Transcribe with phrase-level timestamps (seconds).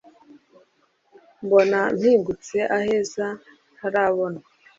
[1.43, 3.27] mbona mpingutse aheza
[3.75, 4.39] ntarabona